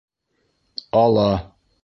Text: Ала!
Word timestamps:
Ала! 1.03 1.29